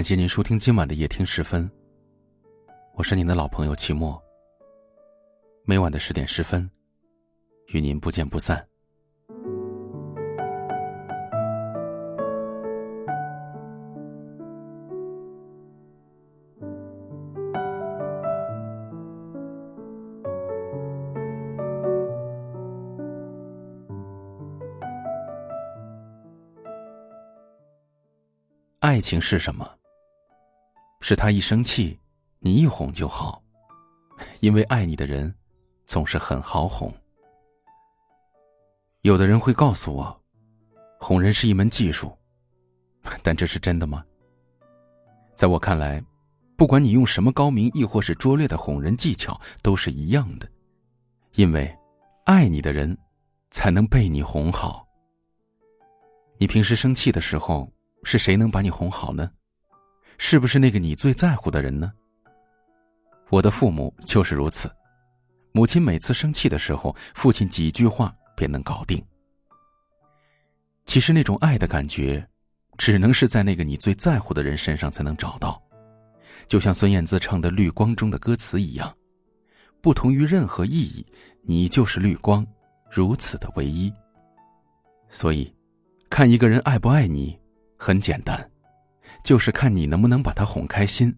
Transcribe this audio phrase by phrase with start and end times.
[0.00, 1.70] 感谢您收听今晚的夜听十分。
[2.94, 4.18] 我是您的老朋友齐墨。
[5.62, 6.70] 每晚的十点十分，
[7.66, 8.66] 与您不见不散。
[28.78, 29.70] 爱情是什么？
[31.10, 31.98] 是他一生气，
[32.38, 33.42] 你一哄就好，
[34.38, 35.34] 因为爱你的人
[35.84, 36.94] 总是很好哄。
[39.00, 40.22] 有的人会告诉我，
[41.00, 42.16] 哄人是一门技术，
[43.24, 44.04] 但这是真的吗？
[45.34, 46.00] 在我看来，
[46.56, 50.48] 不管你用什么高明亦或是拙劣的哄人技巧，都是一样的，
[51.34, 51.76] 因为
[52.24, 52.96] 爱你的人
[53.50, 54.86] 才能被你哄好。
[56.38, 57.68] 你平时生气的时候，
[58.04, 59.28] 是谁能把你哄好呢？
[60.22, 61.90] 是不是那个你最在乎的人呢？
[63.30, 64.70] 我的父母就是如此，
[65.50, 69.02] 母亲每次生气的时候，父亲几句话便能搞定。
[70.84, 72.24] 其实那种爱的感觉，
[72.76, 75.60] 只能是在那个你最在乎的人身上才能找到，
[76.46, 78.94] 就像孙燕姿唱的《绿光》中的歌词一样，
[79.80, 81.04] 不同于任何意义，
[81.42, 82.46] 你就是绿光，
[82.90, 83.90] 如此的唯一。
[85.08, 85.50] 所以，
[86.10, 87.36] 看一个人爱不爱你，
[87.78, 88.49] 很简单。
[89.30, 91.16] 就是看你能不能把他哄开心。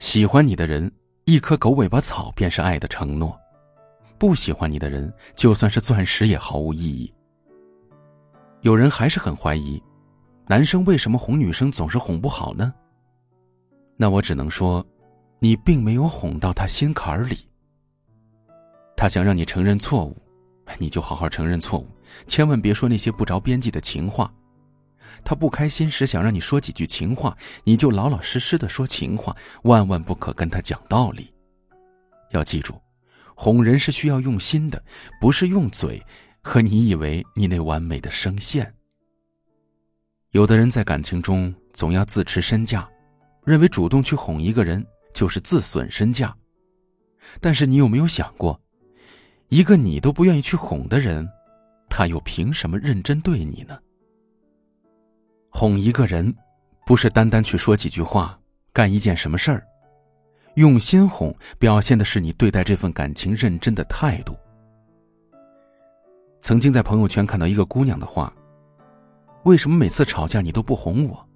[0.00, 0.90] 喜欢你的人，
[1.24, 3.30] 一棵狗尾巴草便是爱的承诺；
[4.18, 7.14] 不喜欢你的人，就算是钻石也毫无意义。
[8.62, 9.80] 有人还是很怀疑，
[10.48, 12.74] 男生为什么哄女生总是哄不好呢？
[13.96, 14.84] 那我只能说，
[15.38, 17.38] 你并没有哄到他心坎儿里。
[18.96, 20.16] 他想让你承认错误，
[20.76, 21.86] 你就好好承认错误，
[22.26, 24.28] 千万别说那些不着边际的情话。
[25.24, 31.32] 他不开心时想让你说几句情话，你就老老实实的说情话，万万不可跟他讲道理。
[32.30, 32.80] 要记住，
[33.34, 34.82] 哄人是需要用心的，
[35.20, 36.02] 不是用嘴
[36.42, 38.72] 和你以为你那完美的声线。
[40.32, 42.86] 有的人在感情中总要自持身价，
[43.44, 46.34] 认为主动去哄一个人就是自损身价。
[47.40, 48.60] 但是你有没有想过，
[49.48, 51.26] 一个你都不愿意去哄的人，
[51.88, 53.78] 他又凭什么认真对你呢？
[55.50, 56.34] 哄一个人，
[56.86, 58.38] 不是单单去说几句话、
[58.72, 59.66] 干一件什么事儿，
[60.54, 64.36] 用心哄，表现的是你对待这份感情认真的态度。
[66.40, 68.32] 曾经在朋友圈看到一个姑娘的话
[69.44, 71.28] ：“为什么每次吵架你都不哄我？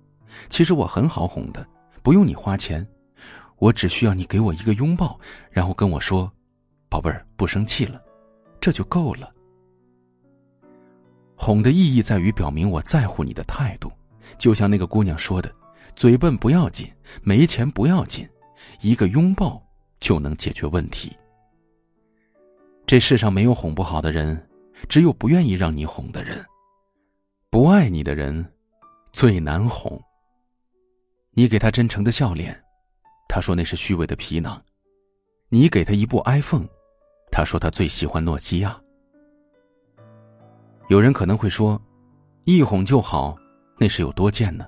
[0.48, 1.66] 其实我很好哄的，
[2.02, 2.86] 不用你花钱，
[3.58, 5.18] 我只需要你给我一个拥抱，
[5.50, 6.30] 然后跟我说
[6.88, 8.00] ‘宝贝儿，不生气了’，
[8.60, 9.32] 这就够了。
[11.34, 13.90] 哄的意义在于表明我在乎你的态度。”
[14.38, 15.52] 就像那个姑娘说的
[15.94, 16.90] ：“嘴笨不要紧，
[17.22, 18.28] 没钱不要紧，
[18.80, 19.62] 一个拥抱
[20.00, 21.16] 就能解决问题。”
[22.86, 24.48] 这世上没有哄不好的人，
[24.88, 26.44] 只有不愿意让你哄的人。
[27.48, 28.44] 不爱你的人，
[29.12, 30.00] 最难哄。
[31.32, 32.58] 你给他真诚的笑脸，
[33.28, 34.60] 他说那是虚伪的皮囊；
[35.48, 36.66] 你给他一部 iPhone，
[37.30, 38.78] 他说他最喜欢诺基亚。
[40.88, 41.80] 有人可能会说
[42.44, 43.36] ：“一哄就好。”
[43.82, 44.64] 那是有多贱呢？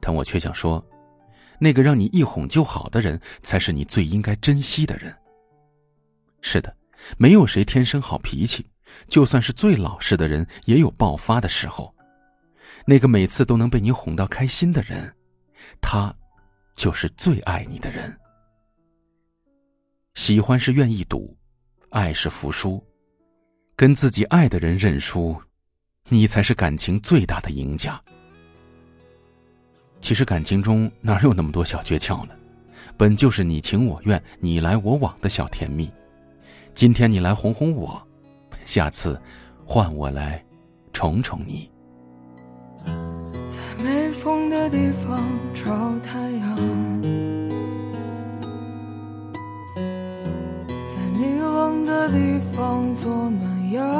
[0.00, 0.82] 但我却想说，
[1.58, 5.14] 那个让你一哄就好的人，才是你最应该珍惜的人。
[6.40, 6.74] 是的，
[7.18, 8.66] 没有谁天生好脾气，
[9.06, 11.94] 就算是最老实的人，也有爆发的时候。
[12.86, 15.14] 那个每次都能被你哄到开心的人，
[15.78, 16.10] 他，
[16.76, 18.18] 就是最爱你的人。
[20.14, 21.36] 喜欢是愿意赌，
[21.90, 22.82] 爱是服输，
[23.76, 25.38] 跟自己爱的人认输。
[26.10, 27.98] 你才是感情最大的赢家。
[30.00, 32.34] 其实感情中哪有那么多小诀窍呢？
[32.96, 35.90] 本就是你情我愿、你来我往的小甜蜜。
[36.74, 38.02] 今天你来哄哄我，
[38.66, 39.18] 下次
[39.64, 40.44] 换我来
[40.92, 41.70] 宠宠你。
[42.84, 46.56] 在没风的地方找太阳，
[49.76, 53.99] 在你冷的地方做暖阳。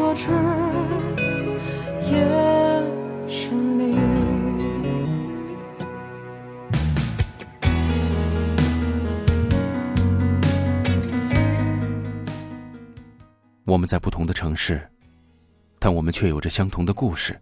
[0.00, 0.30] 所知，
[2.10, 2.24] 也
[3.28, 3.94] 是你。
[13.66, 14.80] 我们在不同的城市，
[15.78, 17.38] 但我们却有着相同的故事。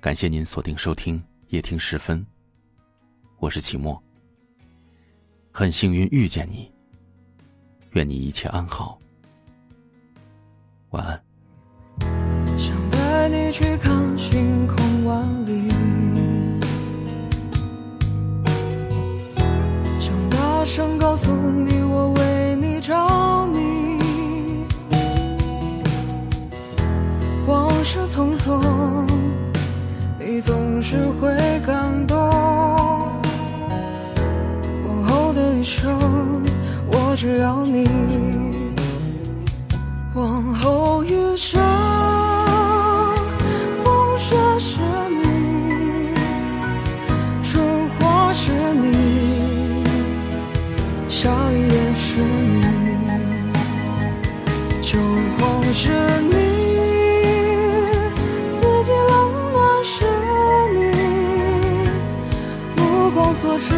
[0.00, 2.26] 感谢您锁定收听夜听时分，
[3.38, 4.02] 我是齐墨。
[5.52, 6.68] 很幸运遇见你，
[7.92, 8.98] 愿你一切安好。
[10.90, 11.20] 晚安。
[12.58, 15.70] 想带你去看星空万里，
[20.00, 23.98] 想大声告诉你我为你着迷。
[27.46, 28.60] 往事匆匆，
[30.18, 31.30] 你总是会
[31.64, 32.18] 感动。
[34.88, 35.96] 往后的余生，
[36.90, 38.39] 我只要你。
[40.20, 41.58] 往后余生，
[43.82, 44.78] 风雪是
[45.08, 46.12] 你，
[47.42, 49.82] 春花是你，
[51.08, 52.62] 夏雨也是你，
[54.82, 54.98] 秋
[55.38, 55.88] 光是
[56.28, 56.34] 你，
[58.46, 60.04] 四季冷暖是
[60.74, 60.80] 你，
[62.76, 63.74] 目光所至。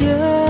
[0.00, 0.45] 也。